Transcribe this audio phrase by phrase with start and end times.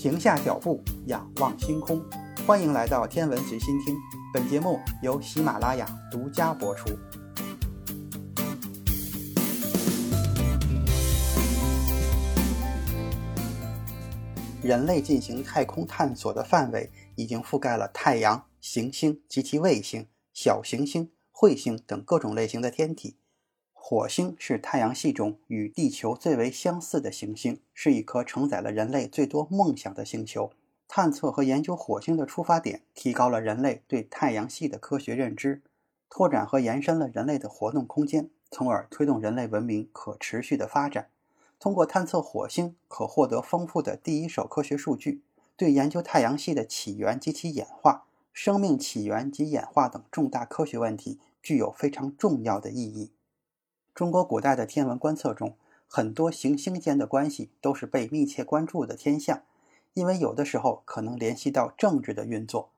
[0.00, 2.02] 停下脚步，仰望星空。
[2.46, 3.94] 欢迎来到天文随心听，
[4.32, 6.88] 本节目由喜马拉雅独家播出。
[14.62, 23.19] 人类进行太空探索的范围已经覆盖了太阳、行星及其卫星、小行星、彗星等各种类型的天体。
[23.82, 30.52] 火星是太阳系中与地球最为相似的行星，是一颗承载了人类最多梦想的星球。
[30.86, 35.62] 探测和研究火星的出发点，提高了人类对太阳系的科学认知，
[36.08, 41.08] 拓展和延伸了人类的活动空间，从而推动人类文明可持续的发展。
[41.58, 45.22] 通过探测火星，可获得丰富的第一手科学数据，
[45.56, 53.10] 对研究太阳系的起源及其演化、生命起源及演化等重大科学问题具有非常重要的意义。
[54.00, 55.54] 中国古代的天文观测中，
[55.86, 59.42] 很多行星间的关系都是被密切关注的天象，
[59.92, 62.70] 因为有的时候可能联系到政治的运作。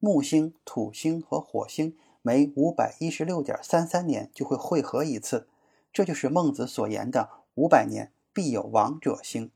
[0.00, 5.46] 木星、土星和火星每五百一十六点三三年就会汇合一次，
[5.92, 9.52] 这就是孟子所言的“五百年必有王者星”。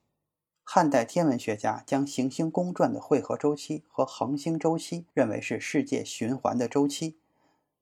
[0.62, 7.16] 汉代天文学家将行星公转的汇合周期和恒星周期认为是世界循环的周期，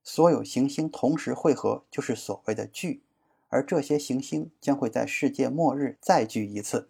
[0.03, 3.03] 所有行星同时汇合就是所谓的聚。
[3.49, 6.89] 而这些行星将会在世界末日再聚一次。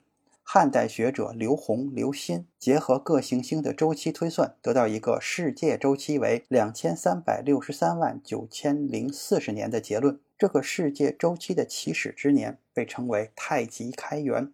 [0.48, 10.20] 汉代学者刘洪、刘歆结合各行星的周期推算，得到一个世界周期为两千三百六十三万九千零四十年的结论。
[10.38, 14.52] 这个世界周期的起始之年被称为太极开元。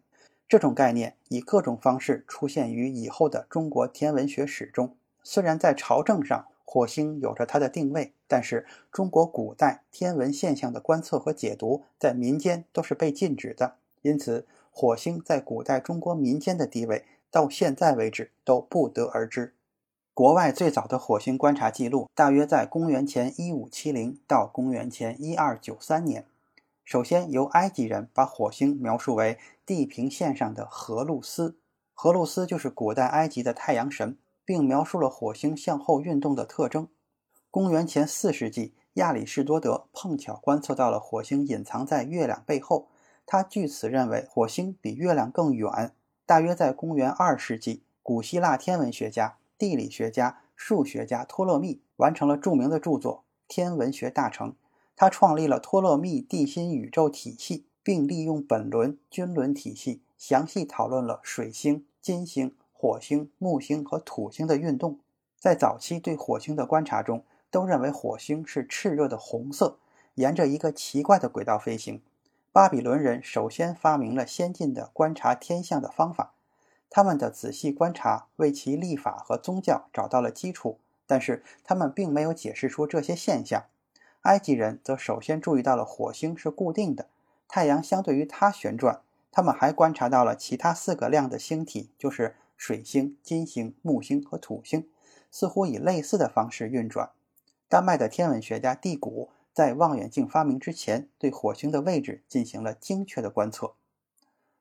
[0.48, 4.96] 这种概念以各种方式出现于以后的中国天文学史中。
[5.22, 19.52] 虽然在朝政上，火星有着它的定位，但是中国古代天文现象的观测和解读在民间都是被禁止的，因此火星在古代中国民间的地位到现在为止都不得而知。
[20.14, 26.24] 国外最早的火星观察记录大约在公元前一五七零到公元前一二九三年。
[26.82, 31.58] 首先由埃及人把火星描述为地平线上的荷鲁斯，
[31.92, 34.16] 荷鲁斯就是古代埃及的太阳神。
[34.52, 36.86] 并描述了火星向后运动的特征。
[37.50, 42.88] 公元前四世纪，亚里士多德碰巧观测到了火星隐藏在月亮背后，
[43.24, 45.94] 他据此认为火星比月亮更远。
[46.26, 54.50] 大约在公元二世纪，古希腊天文学家、地理学家、数学家托勒密完成了著名的著作《天文学大成》，
[54.94, 62.54] 他创立了托勒密地心宇宙体系，并利用本轮、均轮体系详细讨论了水星、金星。
[62.82, 64.98] 火星、木星和土星的运动，
[65.38, 69.78] 在早期对火星的观察中，都认为火星是炽热的红色，
[70.14, 72.02] 沿着一个奇怪的轨道飞行。
[72.50, 76.32] 巴比伦人首先发明了先进的观察天象的方法，
[76.90, 83.62] 他们的仔细观察为其立法和宗教找到了基础，但是他们并没有解释出这些现象。
[84.22, 87.06] 埃及人则首先注意到了火星是固定的，
[87.46, 89.02] 太阳相对于它旋转。
[89.30, 92.34] 他们还观察到了其他四个亮的星体，就是。
[92.64, 94.88] 水星、金星、木星和土星
[95.32, 97.10] 似乎以类似的方式运转。
[97.68, 103.74] 丹麦的天文学家蒂谷在望远镜发明之前，对火星的位置进行了精确的观测。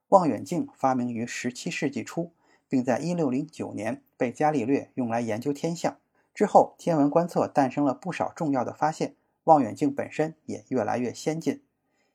[0.08, 2.32] 望远镜发明于17世纪初，
[2.68, 6.00] 并在1609年被伽利略用来研究天象。
[6.34, 9.14] 之后，天文观测诞生了不少重要的发现，
[9.44, 11.62] 望远镜本身也越来越先进。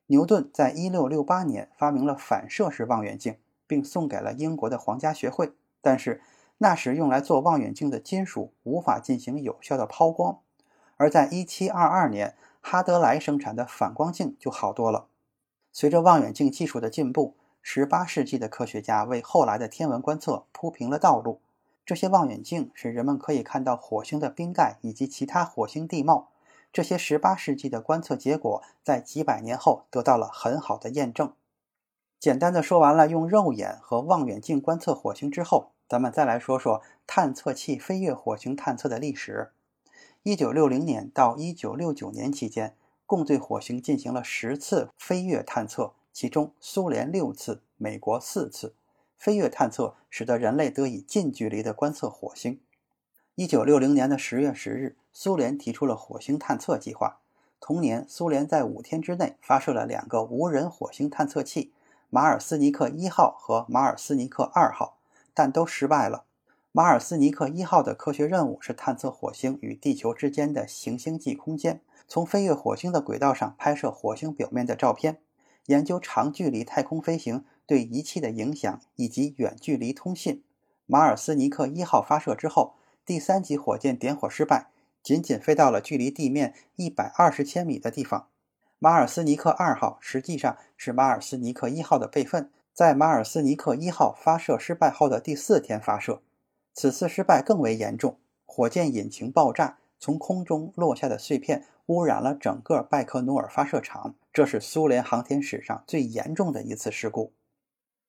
[0.09, 3.37] 牛顿在1668年发明了反射式望远镜，
[3.69, 5.53] 并送给了英国的皇家学会。
[5.87, 6.21] 但是
[6.59, 10.41] 那时用来做望远镜的金属无法进行有效的抛光，
[10.97, 15.07] 而在1722年，哈德莱生产的反光镜就好多了。
[15.71, 21.41] 随着望远镜技术的进步，18世纪的科学家为后来的天文观测铺平了道路。
[21.85, 26.31] 这些望远镜使人们可以看到火星的冰盖以及其他火星地貌。
[26.73, 31.33] 这些18世纪的观测结果在几百年后得到了很好的验证。
[32.19, 35.71] 简单的说完了用肉眼和望远镜观测火星之后。
[35.89, 39.53] 咱们再来说说探测器飞越火星探测的历史。
[40.25, 42.75] 一九六零年到一九六九年期间，
[43.07, 48.75] 共对火星进行了十次飞越探测，其中苏联六次，美国四次。
[49.17, 52.61] 飞越探测使得人类得以近距离地观测火星。
[53.37, 57.21] 一九六零年的十月十日，苏联提出了火星探测计划。
[57.61, 61.73] 同年，苏联在五天之内发射了两个无人火星探测器——
[62.11, 64.96] 马尔斯尼克一号和马尔斯尼克二号。
[65.37, 66.25] 但都失败了。
[66.73, 75.19] 马尔斯尼克一号的科学任务是探测火星与地球之间的行星际空间，从飞越火星的轨道上拍摄火星表面的照片，
[75.67, 80.43] 研究长距离太空飞行对仪器的影响以及远距离通信。
[80.87, 82.75] 马尔斯尼克一号发射之后，
[83.05, 84.71] 第三级火箭点火失败，
[85.03, 88.29] 仅仅飞到了距离地面一百二十千米的地方。
[88.79, 96.21] 马尔斯尼克二号实际上是马尔斯尼克一号的备份，在马尔斯尼克一号发射失败后的第四天发射。
[96.75, 107.33] 此次失败更为严重，火箭引擎爆炸，从空中落下的碎片污染了整个拜科努尔发射场，这是苏联航天史上最严重的一次事故。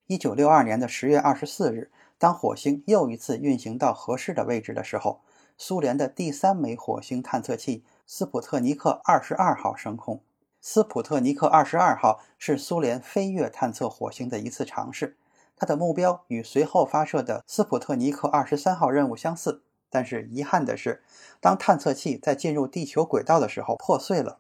[0.08, 1.90] 一九六二年的十月二十四日。
[2.20, 5.22] 当火星又一次运行到合适的位置的时候，
[5.58, 10.20] 苏联的第三枚火星探测器斯普特尼克二十二号升空。
[10.62, 15.18] 斯普特尼克二十二号是苏联飞越探测火星的一次尝试，
[15.56, 19.64] 它的目标与随后发射的斯普特尼克二十三号任务相似。
[19.90, 21.02] 但是遗憾的是，
[21.40, 24.40] 当探测器在进入地球轨道的时候破碎了。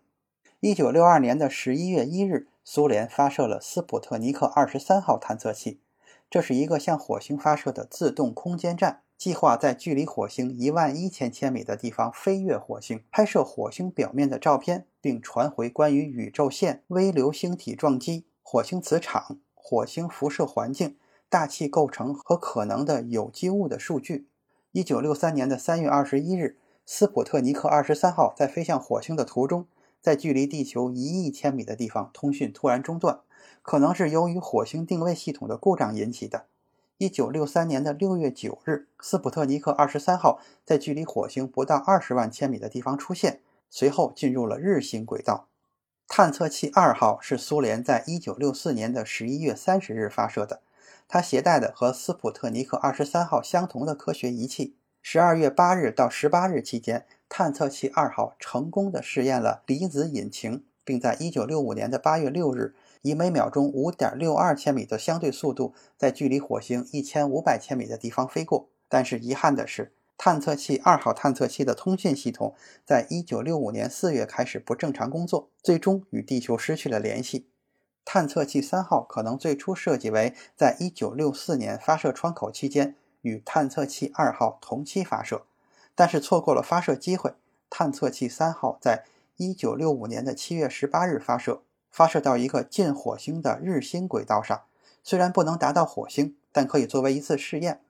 [0.59, 5.79] 一九六二年的十一月一日，苏联发射了斯普特尼克二十三号探测器。
[6.29, 20.97] 这是一个向火星发射的自动空间站，计划在距离火星一万一千千米的地方飞越火星，拍摄火星表面的照片，并传回关于宇宙线、微流星体撞击、火星磁场、火星辐射环境、
[21.29, 24.27] 大气构成和可能的有机物的数据。
[24.71, 29.65] 一九六三年的三月二十一日，斯普特尼克二十三号在飞向火星的途中，
[29.99, 33.21] 在距离地球一亿千米的地方，通讯突然中断。
[33.63, 36.45] 可能是由于火星定位系统的故障引起的。
[36.99, 45.47] 一九六三年的六月九日，斯普特尼克二十三号在距离火星不到二十万千米的地方出现，随后进入了日行轨道。
[46.07, 50.61] 探测器二号是苏联在一九六四年的十一月三十日发射的，
[51.07, 54.75] 它携带的和斯普特尼克二十三号相同的科学仪器。
[55.03, 62.74] 十二月八日到十八日期间，探测器二号成功的试验了离子引擎，并在一九六五年的八月六日。
[63.01, 68.69] 以每秒钟五点六二千米的相对速度，在距离火星一千五百千米的地方飞过。
[68.88, 72.56] 但是遗憾的是，探测器二号探测器的通讯系统
[72.86, 77.48] 在一九六五年四月开始不正常工作，最终与地球失去了联系。
[78.04, 85.44] 探测器三号可能最初设计为在一九六四年发射窗口期间与探测器二号同期发射，
[85.94, 87.34] 但是错过了发射机会。
[87.69, 89.04] 探测器三号在
[89.38, 91.63] 一九六五年的七月十八日发射。
[91.89, 94.63] 发射到一个近火星的日心轨道上，
[95.01, 97.81] 虽然不能达到火星，但可以作为一次试验。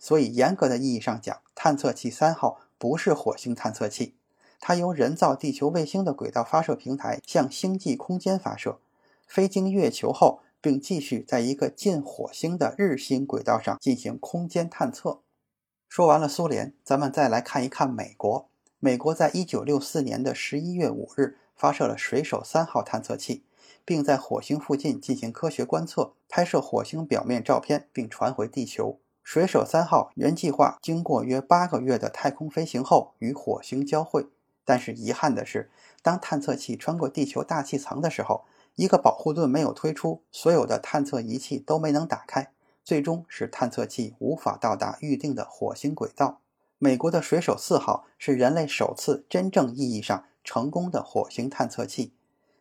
[0.00, 4.16] 所以，严格的意义上讲，探测器三号不是火星探测器，
[4.58, 8.80] 它由人造地球卫星的轨道发射平台向星际空间发射，
[9.28, 15.20] 飞经月球后，并继续在一个近火星的日心轨道上进行空间探测。
[15.88, 18.48] 说完了苏联，咱们再来看一看美国。
[18.84, 21.36] 美国在一九六四年的十一月五日。
[21.54, 23.44] 发射了水手三号探测器，
[23.84, 28.98] 并在火星附近进行科学观测，拍摄火星表面照片，并传回地球。
[29.22, 34.26] 水手三号原计划经过约八个月的太空飞行后与火星交汇，
[34.64, 35.70] 但是遗憾的是，
[36.02, 38.44] 当探测器穿过地球大气层的时候，
[38.74, 42.50] 一个保护盾没有推出，所有的探测仪器都没能打开，
[42.82, 46.40] 最终使探测器无法到达预定的火星轨道。
[46.84, 50.24] 美国的水手四号是人类首次真正意义上。
[50.42, 52.12] 成功的火星探测器，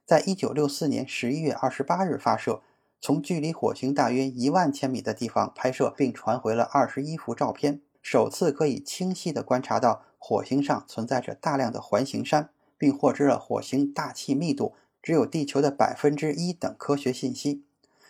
[0.05, 2.61] 在一九六四年十一月二十八日发射，
[2.99, 17.63] 从距离火星大约一万千米的地方拍摄，并传回了二十一幅照片，首次可以清晰地观察到火星上存在着大量的环形山，并获知了火星大气密度只有地球的百分之一等科学信息。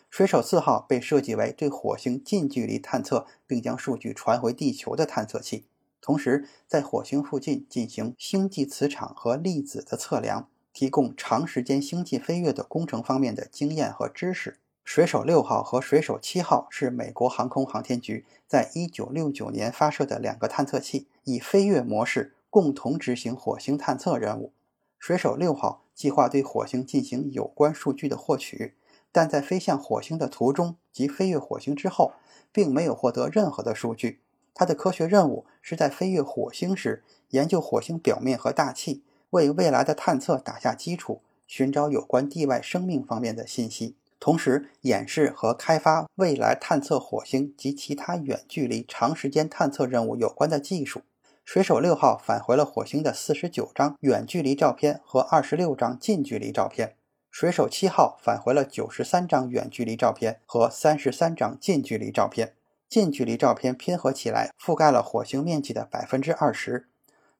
[0.09, 5.67] 水手四号被设计为对火星近距离探测，并将数据传回地球的探测器。
[6.01, 14.57] 同时，在火星附近进行星际磁场和粒子的测量，提供长时间星际飞跃的工程方面的经验和知识。
[14.83, 24.51] 水手六号和水手七号是美国航空航天局在一九六九年发射的两个探测器，以飞跃模式共同执行火星探测任务。
[24.97, 28.73] 水手六号计划对火星进行有关数据的获取，
[29.11, 32.13] 但在飞向火星的途中及飞越火星之后，
[32.51, 34.19] 并没有获得任何的数据。
[34.53, 51.01] 他的科学任务是在飞越火星时研究火星表面和大气，为未来的探测打下基础，寻找有关地外生命方面的信息，同时演示和开发未来探测火星及其他远距离长时间探测任务有关的技术。
[51.43, 56.95] 水手六号返回了火星的四十九张远距离照片和二十六张近距离照片，
[57.31, 62.53] 水手七号返回了九十三张远距离照片和三十三张近距离照片。
[62.91, 66.89] 近距离照片拼合起来，覆盖了火星面积的百分之二十。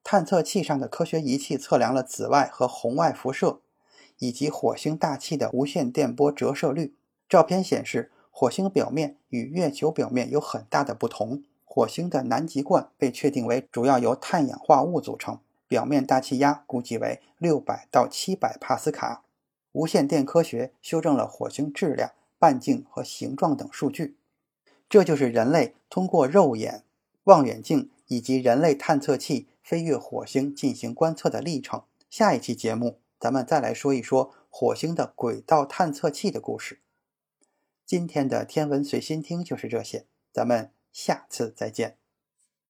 [0.01, 3.60] 探测器上的科学仪器测量了紫外和红外辐射，
[4.20, 6.96] 以及火星大气的无线电波折射率。
[7.27, 11.43] 照片显示，火星表面与月球表面有很大的不同。
[11.65, 19.25] 火星的南极冠被确定为主要由碳氧化物组成，表面大气压估计为六百到七百帕斯卡。
[19.74, 24.15] 无线电科学修正了火星质量、半径和形状等数据。
[24.91, 26.83] 这就是人类通过肉眼、
[27.24, 31.83] 望远镜以及人类探测器飞越火星进行观测的历程。
[32.10, 36.81] 下一期节目，咱们再来说一说火星的轨道探测器的故事。
[37.86, 42.00] 今天的天文随心听就是这些，咱们下次再见。